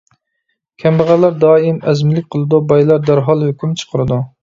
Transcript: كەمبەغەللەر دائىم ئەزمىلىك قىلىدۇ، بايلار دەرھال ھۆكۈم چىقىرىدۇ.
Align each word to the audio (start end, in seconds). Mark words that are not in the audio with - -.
كەمبەغەللەر 0.83 1.37
دائىم 1.45 1.79
ئەزمىلىك 1.91 2.29
قىلىدۇ، 2.37 2.63
بايلار 2.75 3.07
دەرھال 3.11 3.49
ھۆكۈم 3.49 3.81
چىقىرىدۇ. 3.83 4.25